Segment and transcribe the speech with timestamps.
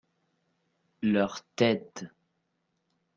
[1.03, 2.07] leur tête.